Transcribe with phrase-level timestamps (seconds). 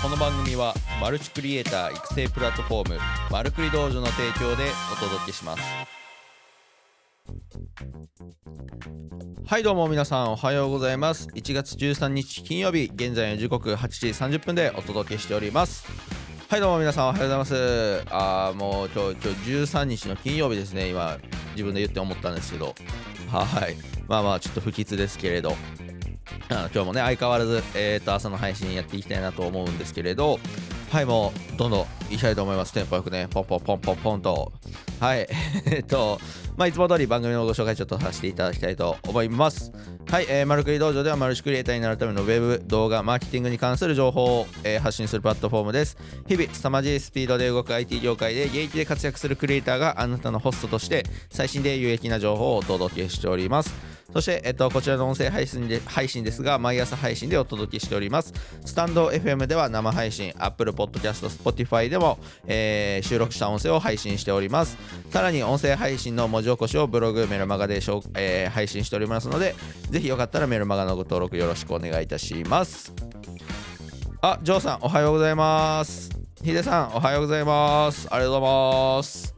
[0.00, 2.98] この番組はマルチクリエイター育成プラットフォーム
[3.32, 5.62] マルクリ道場の提供でお届けします。
[9.44, 11.26] はいどうも皆さんおはようございます。
[11.34, 15.84] 1月13日金曜日現在の時刻8時30分でお届けしております。
[16.48, 18.04] はいどうも皆さんおはようございます。
[18.10, 20.88] あーもう今日今日13日の金曜日ですね。
[20.90, 21.18] 今
[21.52, 22.76] 自分で言って思ったんですけど。
[23.28, 23.76] はい。
[24.06, 25.56] まあまあちょっと不吉ですけれど。
[26.50, 30.38] あの今日もね相変わらず、えー、と朝の配信やっていきたいなと思うんですけれど
[30.90, 32.72] はいもうどんどんいきたいと思います。
[32.72, 34.52] テンポよくねポンポンポンポンポンと。
[35.00, 35.28] はい
[35.66, 36.18] えっと
[36.56, 39.70] まあいつも通り番組のご紹介ちょっとさせていただきたいと思います。
[40.10, 45.98] はい、えー、マルクリ道場ではマルチクリエイターになるためのウェブ動画マーケティングに関する情報を、えー発信するプラットフォームです。
[46.26, 53.87] 日々凄まじいスピードで動く IT 業界で現役で活躍するクリエイターがあなたのホストとして最新で有益な情報をお届けしております。
[54.10, 58.32] そして、えっと、こちらの音声配信で配信ですが、毎朝配信でお届けしております。
[58.64, 64.78] スタンド FM では生配信、Apple Podcast、Spotify でも、えー収録した音声を配信しております。
[65.10, 67.82] さらに、音声配信の文字起こしをブログ、メルマガで、
[68.14, 69.54] えー配信しておりますので、
[69.90, 72.94] ぜひよかったらメルマガのご登録よろしくお願いいたします。
[74.22, 76.08] あ、ジョーさん、おはようございます。
[76.42, 78.08] ヒデさん、おはようございます。
[78.10, 78.52] ありがとうござ
[78.94, 79.37] います。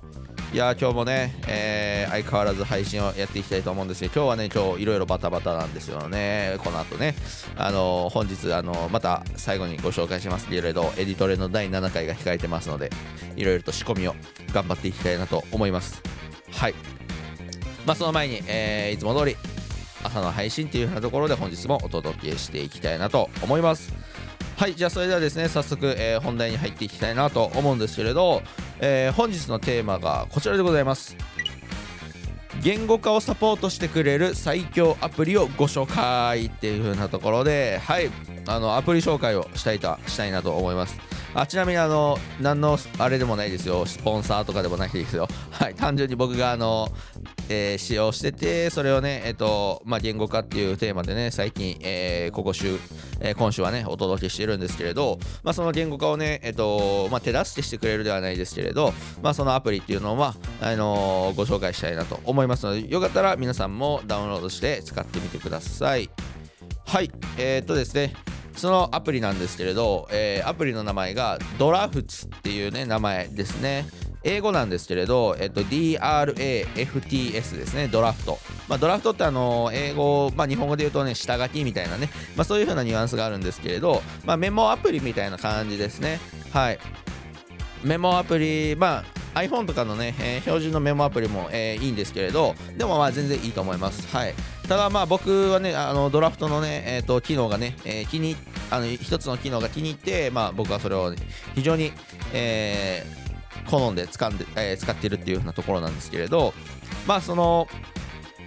[0.52, 6.56] いやー今日もね、えー相変わらず配信をやっていきたいと思うんですけど今日はね今日いろいろバタバタなんですよね。
[6.58, 7.14] この後ね。
[7.56, 10.48] あのー本日あのーまた最後にご紹介します。
[10.48, 12.90] けれどエディトレの第7回が控えてますので
[13.36, 14.16] いろいろと仕込みを
[14.52, 16.02] 頑張っていきたいなと思います。
[16.50, 16.74] はい。
[17.86, 19.36] まあその前に、えーいつも通り
[20.02, 23.92] 朝の配信っていうようなところで本日もお届けしていきたいなと思います。
[24.60, 28.42] はいじゃあそれではですね早速、えー本題に入っていきたいなと思うんですけれど、
[28.78, 31.16] えー本日のテーマがこちらでございます。
[32.60, 38.10] 言語化をサポートしてくれる最強アプリをご紹介っていう風なところではい
[38.46, 41.00] あのアプリ紹介をしたいとしたいなと思います。
[41.32, 43.86] あちなみにあの何のあれでもないですよ。
[43.86, 45.26] スポンサーとかでもないですよ。
[45.52, 46.86] はい単純に僕があの、
[47.50, 52.78] えー使用しててそれをねえっ、とまあ言語化っていうテーマでね最近、えーここ週、
[53.20, 66.08] えー今週はねお届けしてるんですけれどまあその言語化をねえっ、とまあ手助けしてくれるではないですけれどまあそのアプリっていうのはあのご紹介したいなと思いますのでよかったら皆さんもダウンロードして使ってみてください。
[66.86, 67.10] はい。
[67.36, 68.14] えーとですね
[68.56, 73.86] そのアプリなんですけれど、えーアプリの名前がドラフツっていうね名前ですね。
[74.22, 78.38] 英語なんですけれど、えっと、DRAFTS ですね、ドラフト。
[78.68, 86.20] まあ、ドラフトってあの、英語、まあ、日本語で言うとね、下書きみたいなね、まあ、そういう風なニュアンスがあるんですけれど、まあ、メモアプリみたいな感じですね。
[86.52, 86.78] はい。
[87.82, 94.08] メモアプリ、まあ、iPhone とかのね、えー標準のメモアプリも、えーいいんですけれど、でもまあ全然いいと思います。
[94.14, 94.34] はい。
[94.68, 98.36] ただまあ僕はね、あのドラフトのね、えー、と機能がね、えー気に
[98.70, 101.16] あの一つの機能が気に入って、まあ僕はそれを、ね、
[101.54, 101.92] 非常に、
[102.32, 103.29] えー
[103.70, 106.52] 好んで使んで、えー使っているっていうようなところなんですけれど、
[107.06, 107.68] まあその、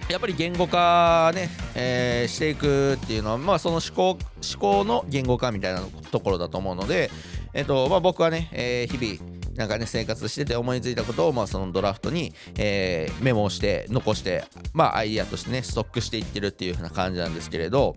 [0.08, 5.80] やっぱり言語化ね、えーしていくっていうのは、まあ、その思考思考の言語化みたいな
[6.10, 7.10] ところだと思うので、
[7.54, 17.96] えっとまあ、僕はね、えー日々なんかね生活してて思いついたことを、まあ、そのドラフトに、えーメモをして残して、まあ、アイディアとしてねストックしていってるっていう風な感じなんですけれど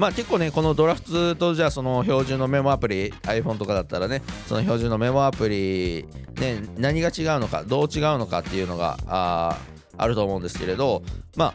[0.00, 6.06] まあ結構ねこのドラフトとじゃあその標準のメモアプリ iPhone とかだったらねその標準のメモアプリ
[6.40, 9.58] ね何が違うのかどう違うのかっていうのがあ
[9.98, 11.02] あると思うんですけれど
[11.36, 11.54] ま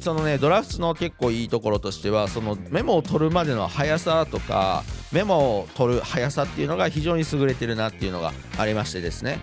[0.00, 4.82] そのねドラフトの結構いいところとしてはそのメモを取るまでの速さとか
[5.12, 9.38] メモを取る速さっていうのが非常に優れてるなっていうのがありましてですね。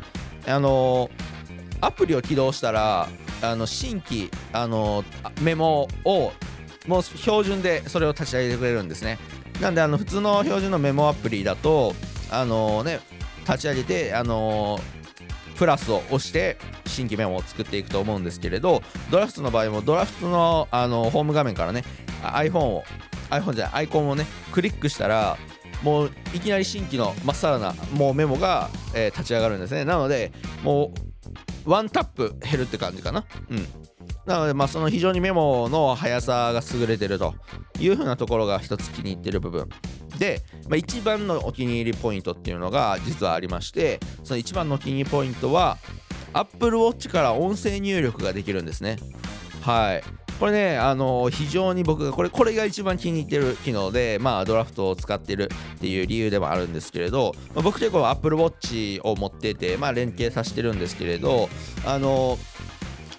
[0.45, 1.09] あの
[1.79, 3.07] アプリを起動したら
[3.41, 5.05] あの新規あの
[5.41, 6.33] メモを
[6.87, 9.19] もう標準でそれを立ち上げてくれるんですね。
[9.59, 11.93] なんであの普通の標準のメモアプリだと
[12.31, 12.99] あのね
[13.47, 14.79] 立ち上げてあの
[15.55, 18.81] プラスを押して新規メモを作っていくと思うんですけれど
[19.11, 21.83] ドラフトの場合もドラフトのあのホーム画面からね
[22.23, 22.83] iPhone を
[23.29, 25.37] iPhone じゃないアイコンをねクリックしたら
[25.83, 29.85] もういきなり新規のまっさらなもうメモが、えー立ち上がるんですね。
[29.85, 30.31] なので
[30.63, 30.93] も
[31.65, 33.25] うワンタップ減るって感じかな。
[33.49, 33.67] うん。
[34.25, 37.33] なので、まあ、その非常にメモの速さが優れてると
[37.79, 39.67] いうふうなところが一つ気に入ってる部分。
[40.17, 45.77] で、まあ、一番のお気に入りポイントっていうのが実はありましてその一番のお気に入りポイントは
[46.33, 48.97] Apple Watch から音声入力ができるんですね。
[49.61, 50.03] はい。
[50.39, 61.47] これね、あの非常に僕がこれこれが一番気に入ってる機能で、まあ、ドラフトを使ってるっていう理由でもあるんですけれど、まあ僕結構 Apple Watch を持ってて、まあ、連携させてるんですけれど、
[61.85, 62.39] あの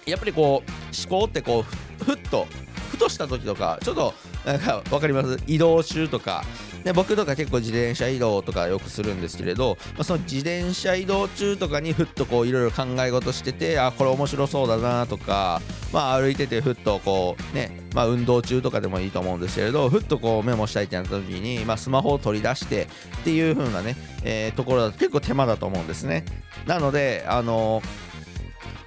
[0.05, 0.71] やっぱりこう
[1.11, 2.47] 思考ってこうふふっと
[2.91, 4.13] ふとした時とかちょっと
[4.45, 5.39] なんか分かります？
[5.47, 6.43] 移動中とか。
[6.83, 15.61] で僕とか結構自転車移動とかよくするんですけれど、まあ、その自転車移動中とかにふっとこういろいろ考え事しててあこれ面白そうだなとか、
[15.93, 22.89] まあ、歩いててふっとこうね、まあ、運動中とかでもいいと思うんですけれどふっとこうメモしたいってなった時に、まあ、スマホを取り出して
[23.21, 23.95] っていう風なね、
[24.25, 26.25] えー、ところだと結構手間だと思うんですね。
[26.67, 28.02] なのであのー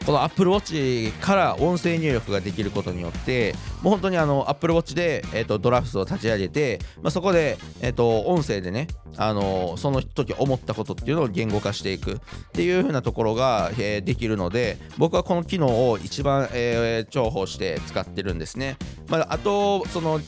[0.07, 8.87] この Apple Watch から音声入力ができることによってもう本当にあの Apple Watch で、えーと、ドラフトを立ち上げて、まあ、そこで、えーと、音声でね、
[9.17, 12.19] あのー、その時思ったことっていうのを言語化していくっ
[12.53, 18.77] ていう風なところが、えー、できるので僕はこの機能を一番、えー、重宝して使ってるんですね。
[19.09, 20.21] まあ、あとその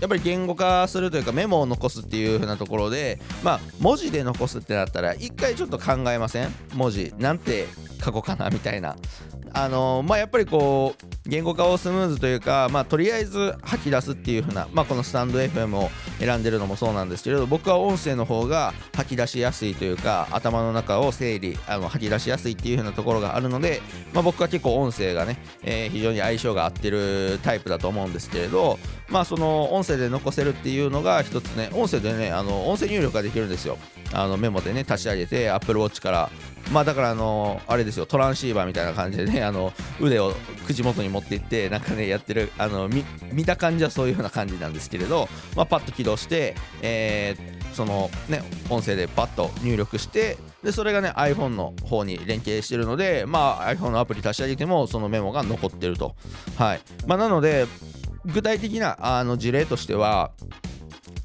[0.00, 6.48] やっぱり言語化するというかメモを残すっていう風なところでまあ文字で残すってなったら一回ちょっと考えません？
[6.74, 7.12] 文字。
[7.18, 7.66] なんて
[8.04, 8.96] 書こうかなみたいな。
[9.56, 23.80] あのまあやっぱりこう言語化をスムーズというか、まあ、とりあえず吐き出すっていう風な、まあ、このスタンド FM を選んでるのもそうなんですけれど僕は音声の方が吐き出しやすいというか頭の中を整理あの吐き出しやすいっていう風なところがあるので、
[24.12, 33.76] まあ、僕は結構音声がね、えー、非常に相性が合ってるタイプだと思うんですけれどまあその音音声で残せるっていうのが一つね音声でねあの音声入力ができるんですよ。
[34.14, 36.30] あのメモでね立ち上げて Apple Watch から。
[36.72, 40.32] まあだからあのあれですよトランシーバーみたいな感じでねあの腕を
[40.66, 56.14] 口元に持っていってなんかねやってるあの見た感じはそういうような感じなんですけれど、まあ、パッと起動して、えー、そのね音声でパッと入力してでそれがね iPhone の方に連携してるのでまあ iPhone のアプリ立ち上げてもそのメモが残ってると。
[56.56, 56.80] はい。
[57.06, 57.66] まあなので
[58.26, 60.32] 具体的なあの事例としては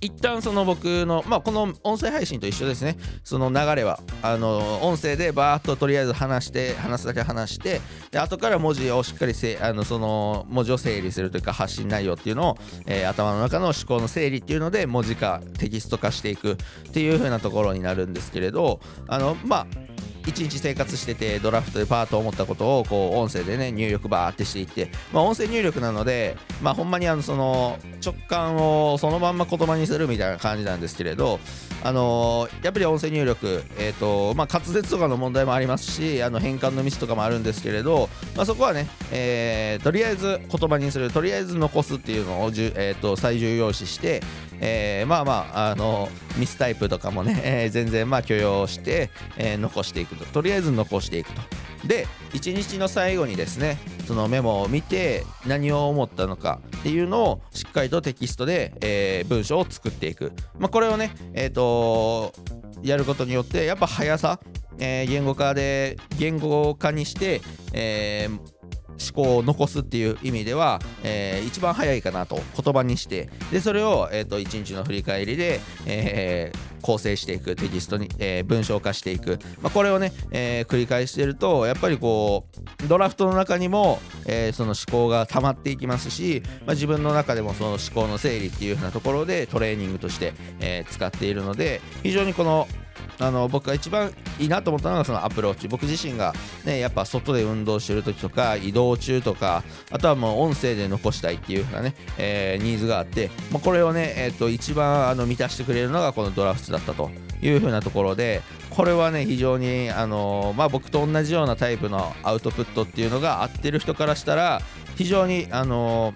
[0.02, 7.82] 一旦その僕の、まあ、この音声配信と一緒ですね、その流れは、あの音声でバーっととりあえず話して、話すだけ話して、
[8.12, 16.56] で後から文字をしっかりせあのその文字を整理するというか、発信内容っていうのを、えー、頭の中の思考の整理っていうので、文字化、テキスト化していくっ
[16.94, 19.68] ていう風なところになるんですけれど、あのまあ、
[20.26, 31.40] 一日生活しててドラフトでパーと思ったことをこう音声でね入力バーってしていって、まあ、音声入力なので、まあ、ほんまにあのその直感をそのまんま言葉にするみたいな感じなんですけれど、
[31.84, 44.22] あの、やっぱり音声入力、えとまあ、滑舌とかの問題もありますしあの変換のミスとかもあるんですけれど、まあ、そこはね、え、とりあえず言葉にするとりあえず残すっていうのをじゅ、えと、最重要視して、
[44.62, 50.26] えー、まあまあ、あのミスタイプとかもね、 えー、全然まあ許容して、えー、残していくと。
[50.26, 51.42] とりあえず残していくと。
[51.86, 62.34] で一日の最後にですねそのメモを見て何を思ったのかっていうのをしっかりとテキストで、えー、文章を作っていく、まあ、これをねえっ、ー、と
[62.84, 64.42] やることによってやっぱ速さ、
[64.78, 67.42] えー、言語化で言語化にして、
[67.72, 68.59] えー
[69.14, 82.46] 考を残すっていう意味では、えー、一番早いかなと言葉にしてでそれを、えーと、1日の振り返りで、えー、構成していくテキストに、えー、文章化していく、まあ、これをね、えー、繰り返してるとやっぱりこ
[82.84, 92.68] うドラフトの中にも、えー、その思考が溜まっていきますし、まあ、自分の中でもその思考の整理っていう風なところでトレーニングとして、えー、使っているので非常にこの
[93.20, 95.68] あの僕が一番いいなと思ったのがそのアプローチ。
[95.68, 96.34] 僕自身が
[96.66, 107.12] ねやっぱ外で運動してる時とか移動中とかあとはもう音声で残したいっていう風なね、えー、ニーズがあって、まあ、これをね、えー、と一番あの満たしてくれるのがこのドラフトだったと
[107.42, 114.62] いう風なところでこれはね非常にあのまあ僕と同じようなタイプのアウトプットっていうのが合ってる人からしたら
[114.96, 116.14] 非常にあの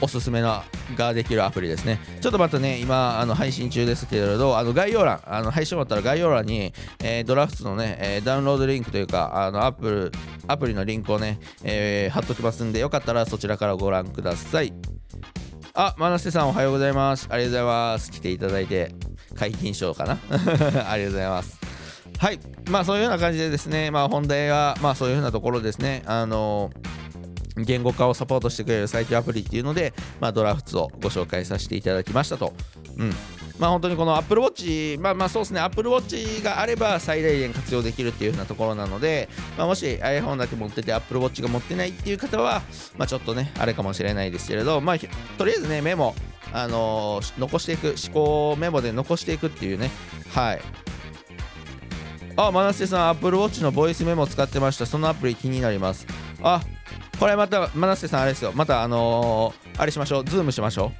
[0.00, 0.64] おすすめな
[0.96, 1.98] ができるアプリですね。
[2.20, 10.12] ちょっとまたね、今、あの配信中ですけれど、あの概要欄、あの配信終わったら概要欄に、えー、ドラフトのね、えー、ダウンロードリンクというか、あのアップル、
[10.46, 14.72] アプリのリンクをね、えー、貼っときますんで、よかったらそちらからご覧ください。
[15.74, 17.26] あ、マナステさんおはようございます。
[17.30, 18.10] ありがとうございます。
[18.12, 18.94] 来ていただいて、
[19.34, 20.18] 解禁賞かな？
[20.90, 21.58] ありがとうございます。
[22.18, 22.40] はい。
[22.70, 26.02] まあそういうような感じでですね、まあ本題は、まあそういうようなところですね。
[26.06, 26.98] あのー
[27.64, 32.52] 言語化をサポートしてくれる最強アプリっていうので、まあ、ドラフツをご紹介させていただきましたと。
[32.96, 33.12] うん
[33.58, 42.62] まあ、本当にこの Apple Watch、まあまあそうですね、Apple Watch があれば最大限活用できるっていう風なところなので、まあ、もし iPhone だけ持ってて Apple Watch が持ってないっていう方は、
[42.96, 44.96] まあ、ちょっとね、あれかもしれないですけれど、まあ、
[45.36, 46.14] とりあえずね、メモ、
[46.52, 49.90] あのー、残していく、思考メモで残していくっていうね、
[50.32, 50.60] はい。
[52.36, 54.86] あ、マナステさん、Apple Watch のボイスメモ使ってました。
[54.86, 56.06] そのアプリ気になります。
[56.40, 56.62] あ、
[57.18, 58.52] これまた、マナステさんあれですよ。
[58.54, 60.24] また、あのー、あれしましょう。
[60.24, 60.92] ズームしましょ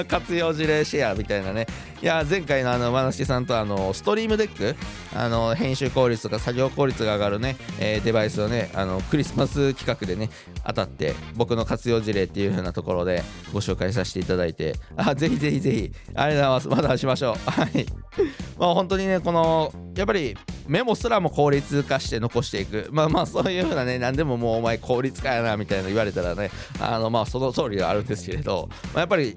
[0.00, 0.04] う。
[0.06, 1.66] 活用事例シェアみたいなね。
[2.02, 4.74] いや前回のあのまなしさんとあのストリームデック。
[5.14, 10.28] あの編集効率とか作業効率が上がるね、えー、デバイスをねあのクリスマス企画でね
[10.66, 13.22] 当たって僕の活用事例っていう風なところで
[13.52, 14.74] ご紹介させていただいて。
[14.96, 15.92] あぜひぜひぜひ。
[16.14, 16.82] ありがとうございます。
[16.82, 17.50] またしましょう。
[17.50, 17.86] はい。
[18.58, 20.36] まあ本当にねこのやっぱり
[20.68, 22.88] メモすらも効率化して残していく。
[22.90, 29.34] まあまあそういうふうなね何でももうお前効率化やなみたいな言われたらねあのまあその通りではあるんですけれど、まあ、やっぱり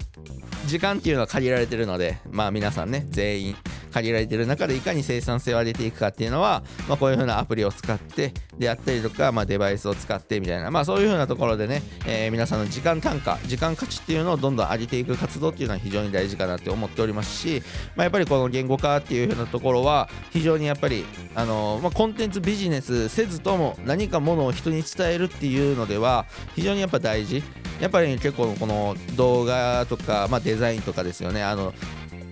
[0.66, 3.56] 時間っていうのは限られてるのでまあ皆さんね全員
[3.90, 17.62] 限られてる中でいかに生産性を上げていくかっていうのは、まあ、こういう風なアプリを使ってであったりとか、まあ、デバイスを使ってみたいな、まあ、そういう風なところでね、えー、皆さんの時間単価時間価値っていうのをどんどん上げていく活動っていうのは非常に大事かなって思っておりますし、
[17.96, 21.04] まあ、やっぱりこの言語化っていう風なところは非常にやっぱり、
[21.34, 27.42] あのー、まあ、コンテンツビジネスせずとも何かものを人に伝えるっていうのでは非常にやっぱ大事。
[27.80, 31.42] やっぱり、結構この動画とか、まあ、デザインとかですよね。
[31.42, 31.72] あの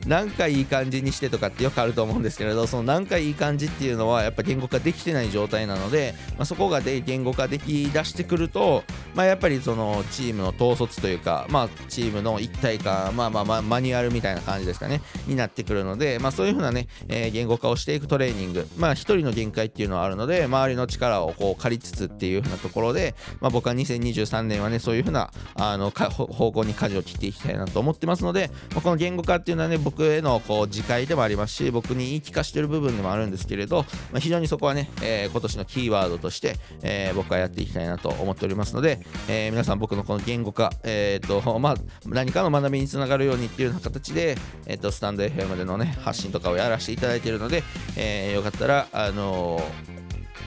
[0.08, 8.84] なんかいい感じにしてとかってよくあると思うんですけれどそのなんかいい感じっていうのはやっぱ言語化できてない状態なので、まあ、そこがで言語化できだしてくると、
[9.14, 41.76] まあ、やっぱりそのチームの統率というか、まあ、チームの一体感、まあまあまあマニュアルみたいな感じですかねになってくるので、まあ、そういうふうなね、えー、言語化をしていくトレーニングまあ一人の限界っていうのはあるので周りの力をこう借りつつっていうふうなところで、まあ、僕は2023年はねそういうふうなあの方向に舵を切っていきたいなと思ってますので、まあ、この言語化っていうのはね僕へのこう自戒でもありますし僕に言い聞かしてる部分でもあるんですけれど、まあ、非常にそこはね、えー、今年のキーワードとして、えー、僕はやっていきたいなと思っておりますので、えー、皆さん僕のこの言語化、えーと まあ、
[42.06, 44.36] 何かの学びにつながるようにっていうような形で、
[44.66, 47.62] えーと、スタンド FM でのね発信とかをやらせていただいているので、
[47.96, 49.60] えー、よかったらあの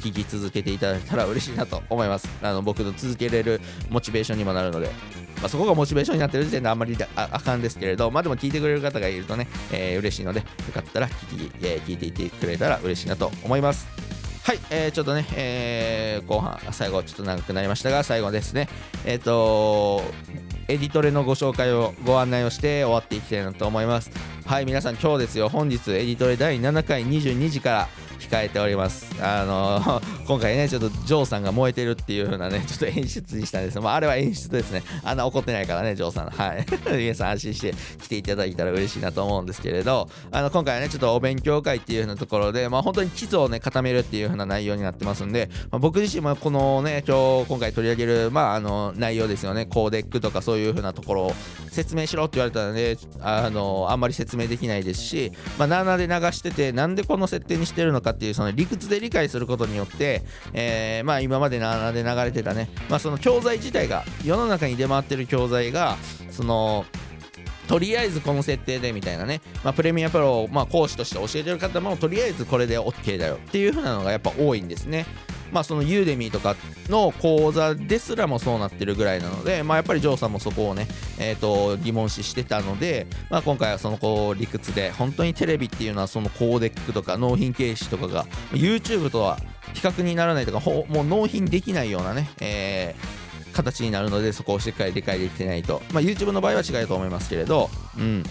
[0.02, 2.28] 聞き続けていただいたら嬉しいなと思います。
[2.42, 4.90] あの僕の続けれるモチベーションにもなるので、
[5.42, 13.88] まあ、そこがモチベーションになってる時点であんまりああかんですけれど、まあでも聞いてくれる方がいるとね、えー、嬉しいので、よかったら聞き、えー、聞いていてくれたら嬉しいなと思います。
[14.44, 18.70] はい、えー、ちょっとね、えー、後半、最後ちょっと長くなりましたが、最後ですね、
[19.06, 20.04] えっ、ー、と
[20.68, 24.12] エディトレのご紹介をご案内をして終わっていきたいなと思います。
[24.46, 27.88] はい、皆さん今日ですよ、本日エディトレ第7回22時から
[28.22, 29.12] 控えております。
[29.22, 34.84] あの 今回ね、ちょっとジョーさんが燃えてるっていう風なね、 ちょっと演出にしたんですまあ、あれは演出ですね。
[35.04, 36.30] あんな怒ってないからね、ジョーさん。
[36.30, 36.66] はい。
[36.98, 51.34] 皆さん安心して来ていただいたら嬉しいなと思うんですけれど、あの、今回はね、ちょっとお勉強会っていう風なところで、まあ、本当に基礎をね、固めるっていう風な内容になってますんで、まあ、僕自身もこのね、今日、今回取り上げる、まあ、あの、内容ですよね、コーデックとかそういう風なところを
[51.72, 65.98] 説明しろって言われたらね、あの、あんまり説明できないですし、まあ、7で流してて、なんでこの設定にしてるのかっていう、その理屈で理解することによって、えー、まあ今まで7で流れてたね、まあ、その教材自体が世の中に出回ってる教材が
[66.30, 66.86] その
[67.68, 75.06] とりあえずこの設定でみたいなね、まあ、プレミアプロをまあ講師として教えてる方もとりあえずこれで OK だよっていう風なのがやっぱ多いんですね。
[75.52, 76.56] まあそのユーデミーとか
[76.90, 80.88] の講座ですらもそうなってるぐらいなので、まあやっぱりジョーさんもそこをね、
[81.20, 89.40] えっ、ー、と疑問視してたので、まあ今回はそのこう理屈で、本当にテレビっていうのはそのコーデックとか納品形式とかが YouTube とは
[89.74, 98.24] 比較にならないとか、もう納品できないようなね、えー、形になるのでそこをしっかり理解できてないと、まあ、YouTube の場合は違うと思いますけれど、うん、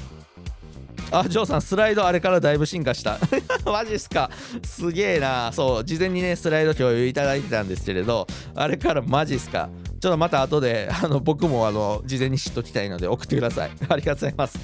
[1.12, 3.18] あ、ジョーさん、スライドあれからだいぶ進化した。
[3.64, 4.30] マジっすか？
[4.64, 5.52] すげえな。
[5.52, 9.68] そう、事前にね、スライド共有いただいてたんですけれど、あれからマジっすか？
[10.00, 13.70] ちょっとまた後で、あの、僕もあの、事前に知っときたいので送ってください。
[13.88, 14.58] ありがとうございます。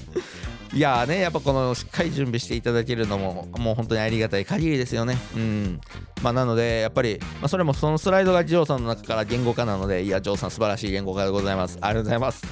[0.72, 5.16] いやーね、やっぱこのしっかり準備していただけるのも、もう本当にありがたい限りですよね。
[5.34, 5.80] うん。
[6.22, 11.78] まあ、なので、やっぱり、まあ、それもそのスライドがジョーさんの中から言語化なので、いや、ジョーさん素晴らしい言語化でございます。
[11.80, 12.42] ありがとうございます。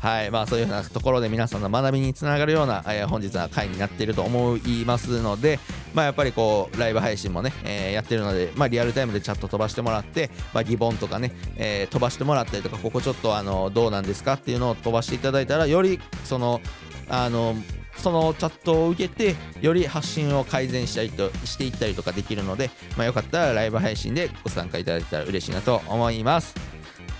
[0.00, 5.58] はいまあ、そういうようなところで皆さんの学びにつながるような、えー、本日は回になっていると思いますので、
[5.94, 14.34] まあ、やっぱりこうライブ配信もね、えー、やってるので、まあ、リアルタイムでチャット飛ばしてもらって、まあ、疑問とかね、えー、飛ばしてもらったりとかここちょっとあのどうなんですか？
[14.34, 16.60] っていうのを飛ばしていただいたらよりその
[17.08, 17.54] あの
[17.96, 26.54] そのチャットを受けてより発信を改善したりとしていったりとかできるので、まあ、よかったらライブ配信でご参加いただけたら嬉しいなと思います。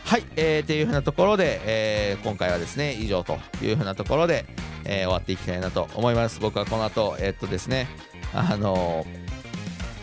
[0.06, 4.44] はい、えー、っていうふうなところで、えー、今回はですね、以上というふうなところで、
[4.84, 6.38] えー、終わっていきたいなと思います。
[6.38, 7.88] 僕はこの後、えー、っとですね、
[8.32, 9.04] あの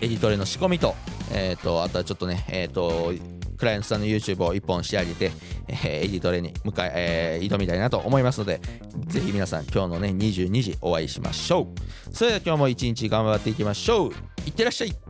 [0.01, 0.95] エディトレの仕込みと、
[1.31, 3.13] えー、っと、あとはちょっとね、え、っと、
[3.57, 5.31] クライアントさんの YouTube を1本仕上げて、
[5.69, 8.59] えー、エディトレに向かい、えー、挑みたいなと思いますので、
[9.07, 11.69] ぜひ皆さん、今日のね、22時お会いしましょ
[12.09, 12.13] う。
[12.13, 14.11] それでは今日も一日頑張っていきましょう。
[14.45, 15.02] いってらっしゃい。